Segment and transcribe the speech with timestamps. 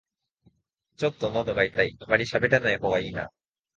[0.97, 3.29] ちょっとのどが痛い、あまりしゃべらない方がいいな